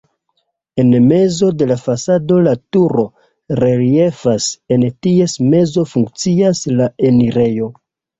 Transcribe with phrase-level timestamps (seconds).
[0.83, 3.03] En mezo de la fasado la turo
[3.59, 7.69] reliefas, en ties mezo funkcias la enirejo.